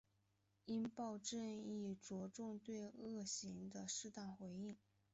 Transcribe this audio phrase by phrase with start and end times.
[0.65, 4.75] 应报正义着重对恶行的适当回应。